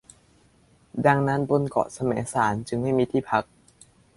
[1.05, 3.43] ดังนั้นบนเกาะแสมสารจึงไม่มีที่พัก